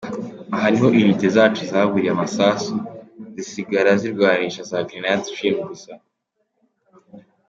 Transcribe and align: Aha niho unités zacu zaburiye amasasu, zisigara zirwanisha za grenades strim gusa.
Aha 0.55 0.67
niho 0.69 0.87
unités 1.01 1.33
zacu 1.37 1.61
zaburiye 1.71 2.11
amasasu, 2.15 2.73
zisigara 3.41 3.91
zirwanisha 4.01 4.61
za 4.69 4.77
grenades 4.87 5.27
strim 5.31 5.57
gusa. 5.67 5.93